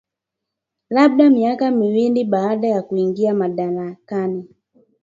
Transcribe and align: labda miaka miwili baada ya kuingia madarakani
labda 0.89 1.29
miaka 1.29 1.71
miwili 1.71 2.23
baada 2.23 2.67
ya 2.67 2.81
kuingia 2.81 3.33
madarakani 3.33 4.47